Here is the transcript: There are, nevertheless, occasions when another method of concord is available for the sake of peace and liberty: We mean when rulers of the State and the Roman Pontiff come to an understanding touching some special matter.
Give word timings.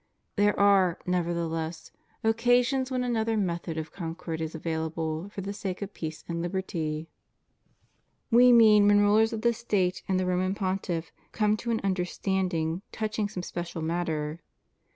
There 0.35 0.59
are, 0.59 0.97
nevertheless, 1.05 1.91
occasions 2.23 2.89
when 2.89 3.03
another 3.03 3.37
method 3.37 3.77
of 3.77 3.91
concord 3.91 4.41
is 4.41 4.55
available 4.55 5.29
for 5.29 5.41
the 5.41 5.53
sake 5.53 5.83
of 5.83 5.93
peace 5.93 6.23
and 6.27 6.41
liberty: 6.41 7.07
We 8.31 8.51
mean 8.51 8.87
when 8.87 9.01
rulers 9.01 9.31
of 9.31 9.43
the 9.43 9.53
State 9.53 10.01
and 10.07 10.19
the 10.19 10.25
Roman 10.25 10.55
Pontiff 10.55 11.11
come 11.33 11.55
to 11.57 11.69
an 11.69 11.81
understanding 11.83 12.81
touching 12.91 13.29
some 13.29 13.43
special 13.43 13.83
matter. 13.83 14.41